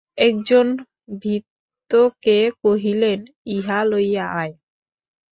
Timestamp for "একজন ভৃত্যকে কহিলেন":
0.17-3.19